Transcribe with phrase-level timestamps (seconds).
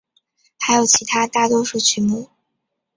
[0.59, 2.27] 还有其他大多数曲目。